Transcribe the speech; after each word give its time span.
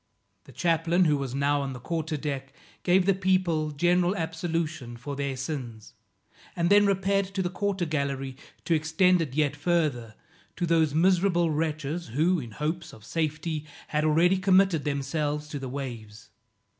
The 0.45 0.51
chaplain, 0.51 1.05
who 1.05 1.15
was 1.15 1.35
now 1.35 1.61
on 1.61 1.73
the 1.73 1.79
quarter 1.79 2.17
deck, 2.17 2.53
gave 2.81 3.05
the 3.05 3.13
people 3.13 3.69
general 3.69 4.15
absolution 4.15 4.97
for 4.97 5.15
their 5.15 5.37
sins, 5.37 5.93
and 6.55 6.71
then 6.71 6.87
repaired 6.87 7.25
to 7.35 7.43
the 7.43 7.51
quarter 7.51 7.85
gallery 7.85 8.35
to 8.65 8.73
extend 8.73 9.21
it 9.21 9.35
yet 9.35 9.55
further, 9.55 10.15
to 10.55 10.65
those 10.65 10.95
miserable 10.95 11.51
wretches, 11.51 12.07
who, 12.07 12.39
in 12.39 12.49
hopes 12.53 12.93
of 12.93 13.05
safety, 13.05 13.67
had 13.89 14.03
already 14.03 14.37
committed 14.39 14.85
themselves 14.85 15.47
to 15.49 15.59
the 15.59 15.69
waves. 15.69 16.31